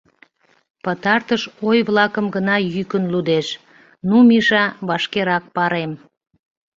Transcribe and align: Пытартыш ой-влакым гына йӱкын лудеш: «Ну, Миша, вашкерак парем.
Пытартыш 0.83 1.41
ой-влакым 1.67 2.25
гына 2.35 2.55
йӱкын 2.73 3.03
лудеш: 3.13 3.47
«Ну, 4.07 4.17
Миша, 4.29 4.63
вашкерак 4.87 5.43
парем. 5.55 5.91